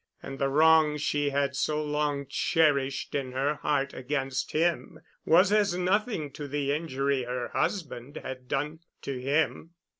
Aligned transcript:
And 0.23 0.39
the 0.39 0.49
wrong 0.49 0.97
she 0.97 1.29
had 1.29 1.55
so 1.55 1.79
long 1.79 2.25
cherished 2.27 3.13
in 3.13 3.33
her 3.33 3.53
heart 3.57 3.93
against 3.93 4.51
him 4.51 4.99
was 5.25 5.51
as 5.51 5.77
nothing 5.77 6.31
to 6.31 6.47
the 6.47 6.71
injury 6.73 7.21
her 7.23 7.49
husband 7.49 8.15
had 8.17 8.47
done 8.47 8.79
to 9.03 9.21
him. 9.21 9.75